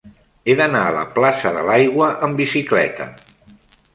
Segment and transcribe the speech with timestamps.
[0.45, 3.09] He d'anar a la plaça de l'Aigua amb bicicleta.